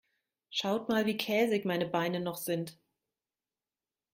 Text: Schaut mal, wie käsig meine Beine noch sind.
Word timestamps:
Schaut 0.49 0.89
mal, 0.89 1.05
wie 1.05 1.15
käsig 1.15 1.63
meine 1.63 1.85
Beine 1.85 2.19
noch 2.21 2.37
sind. 2.37 2.75